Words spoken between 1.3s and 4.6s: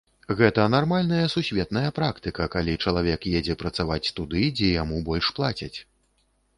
сусветная практыка, калі чалавек едзе працаваць туды,